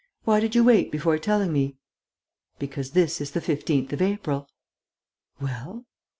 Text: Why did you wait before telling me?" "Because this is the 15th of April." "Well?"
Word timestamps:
Why 0.23 0.39
did 0.39 0.55
you 0.55 0.63
wait 0.63 0.91
before 0.91 1.19
telling 1.19 1.53
me?" 1.53 1.77
"Because 2.57 2.93
this 2.93 3.21
is 3.21 3.33
the 3.33 3.39
15th 3.39 3.93
of 3.93 4.01
April." 4.01 4.49
"Well?" 5.39 5.85